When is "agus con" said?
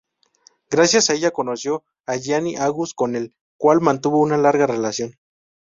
2.55-3.15